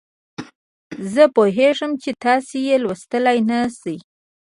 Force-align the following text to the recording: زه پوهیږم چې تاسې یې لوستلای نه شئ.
زه 1.13 1.23
پوهیږم 1.35 1.91
چې 2.01 2.09
تاسې 2.23 2.57
یې 2.67 2.75
لوستلای 2.83 3.37
نه 3.49 3.59
شئ. 3.79 3.97